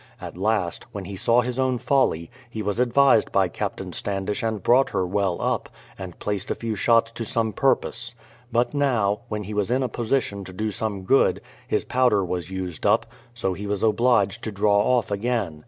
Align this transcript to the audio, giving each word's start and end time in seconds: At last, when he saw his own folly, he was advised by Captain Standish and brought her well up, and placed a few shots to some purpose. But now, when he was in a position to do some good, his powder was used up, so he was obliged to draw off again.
At 0.19 0.35
last, 0.35 0.85
when 0.93 1.05
he 1.05 1.15
saw 1.15 1.41
his 1.41 1.59
own 1.59 1.77
folly, 1.77 2.31
he 2.49 2.63
was 2.63 2.79
advised 2.79 3.31
by 3.31 3.49
Captain 3.49 3.93
Standish 3.93 4.41
and 4.41 4.63
brought 4.63 4.89
her 4.89 5.05
well 5.05 5.39
up, 5.39 5.69
and 5.95 6.17
placed 6.17 6.49
a 6.49 6.55
few 6.55 6.75
shots 6.75 7.11
to 7.11 7.23
some 7.23 7.53
purpose. 7.53 8.15
But 8.51 8.73
now, 8.73 9.19
when 9.27 9.43
he 9.43 9.53
was 9.53 9.69
in 9.69 9.83
a 9.83 9.87
position 9.87 10.43
to 10.45 10.53
do 10.53 10.71
some 10.71 11.03
good, 11.03 11.39
his 11.67 11.83
powder 11.85 12.25
was 12.25 12.49
used 12.49 12.83
up, 12.83 13.05
so 13.35 13.53
he 13.53 13.67
was 13.67 13.83
obliged 13.83 14.43
to 14.45 14.51
draw 14.51 14.79
off 14.79 15.11
again. 15.11 15.59